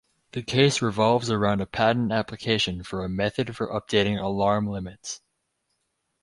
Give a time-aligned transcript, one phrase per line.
[0.31, 5.21] The case revolves around a patent application for a "Method for Updating Alarm Limits".